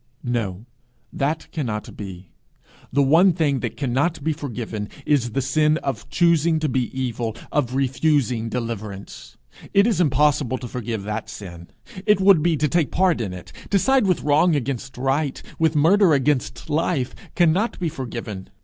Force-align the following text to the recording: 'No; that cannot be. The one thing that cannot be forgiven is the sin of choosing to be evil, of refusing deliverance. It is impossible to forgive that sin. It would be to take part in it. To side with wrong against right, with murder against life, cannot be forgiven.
'No; 0.23 0.65
that 1.13 1.47
cannot 1.51 1.95
be. 1.95 2.31
The 2.91 3.03
one 3.03 3.33
thing 3.33 3.59
that 3.59 3.77
cannot 3.77 4.23
be 4.23 4.33
forgiven 4.33 4.89
is 5.05 5.33
the 5.33 5.43
sin 5.43 5.77
of 5.83 6.09
choosing 6.09 6.57
to 6.57 6.67
be 6.67 6.85
evil, 6.99 7.35
of 7.51 7.75
refusing 7.75 8.49
deliverance. 8.49 9.37
It 9.75 9.85
is 9.85 10.01
impossible 10.01 10.57
to 10.57 10.67
forgive 10.67 11.03
that 11.03 11.29
sin. 11.29 11.67
It 12.07 12.19
would 12.19 12.41
be 12.41 12.57
to 12.57 12.67
take 12.67 12.89
part 12.89 13.21
in 13.21 13.31
it. 13.31 13.53
To 13.69 13.77
side 13.77 14.07
with 14.07 14.23
wrong 14.23 14.55
against 14.55 14.97
right, 14.97 15.39
with 15.59 15.75
murder 15.75 16.15
against 16.15 16.67
life, 16.67 17.13
cannot 17.35 17.77
be 17.79 17.87
forgiven. 17.87 18.49